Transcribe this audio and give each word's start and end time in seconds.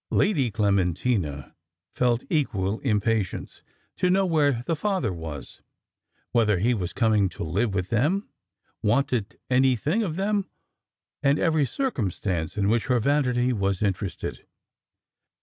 Lady 0.09 0.49
Clementina 0.49 1.55
felt 1.93 2.23
equal 2.27 2.79
impatience 2.79 3.61
to 3.95 4.09
know 4.09 4.25
where 4.25 4.63
the 4.65 4.75
father 4.75 5.13
was, 5.13 5.61
whether 6.31 6.57
he 6.57 6.73
were 6.73 6.87
coming 6.87 7.29
to 7.29 7.43
live 7.43 7.75
with 7.75 7.89
them, 7.89 8.27
wanted 8.81 9.39
anything 9.51 10.01
of 10.01 10.15
them, 10.15 10.49
and 11.21 11.37
every 11.37 11.67
circumstance 11.67 12.57
in 12.57 12.67
which 12.67 12.87
her 12.87 12.99
vanity 12.99 13.53
was 13.53 13.83
interested. 13.83 14.43